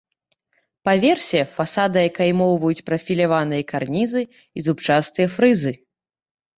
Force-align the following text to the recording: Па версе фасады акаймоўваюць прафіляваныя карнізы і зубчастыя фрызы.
Па 0.87 0.93
версе 1.03 1.41
фасады 1.57 1.99
акаймоўваюць 2.13 2.85
прафіляваныя 2.89 3.63
карнізы 3.75 4.21
і 4.35 4.59
зубчастыя 4.69 5.27
фрызы. 5.39 5.81